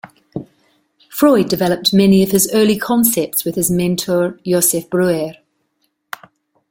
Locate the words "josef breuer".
4.43-5.33